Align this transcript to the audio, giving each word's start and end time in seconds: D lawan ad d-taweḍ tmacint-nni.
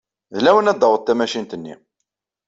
D 0.35 0.37
lawan 0.41 0.71
ad 0.71 0.75
d-taweḍ 0.79 1.01
tmacint-nni. 1.03 1.75